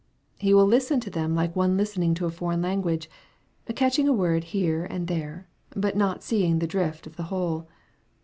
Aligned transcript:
He 0.39 0.51
will 0.51 0.65
listen 0.65 0.99
to 1.01 1.11
them 1.11 1.35
like 1.35 1.55
one 1.55 1.77
listening 1.77 2.15
to 2.15 2.25
a 2.25 2.31
foreign 2.31 2.63
language, 2.63 3.07
catching 3.75 4.07
a 4.07 4.13
word 4.13 4.45
here 4.45 4.83
and 4.83 5.05
there, 5.07 5.47
but 5.75 5.95
not 5.95 6.23
seeing 6.23 6.57
the 6.57 6.65
drift 6.65 7.05
of 7.05 7.17
the 7.17 7.23
whole. 7.29 7.67